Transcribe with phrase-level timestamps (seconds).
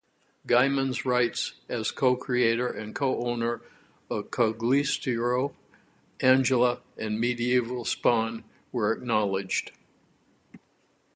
[0.47, 3.61] Gaiman's rights as co-creator and co-owner
[4.09, 5.53] of Cogliostro,
[6.19, 9.73] Angela, and Medieval Spawn were acknowledged.